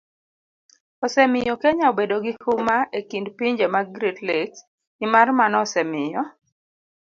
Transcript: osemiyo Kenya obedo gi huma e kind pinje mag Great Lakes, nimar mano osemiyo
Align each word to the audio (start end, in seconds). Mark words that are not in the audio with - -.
osemiyo 1.05 1.53
Kenya 1.63 1.85
obedo 1.91 2.15
gi 2.23 2.33
huma 2.43 2.77
e 2.97 2.99
kind 3.09 3.27
pinje 3.37 3.65
mag 3.75 3.87
Great 3.95 4.19
Lakes, 4.29 4.59
nimar 4.99 5.27
mano 5.39 5.57
osemiyo 5.65 6.21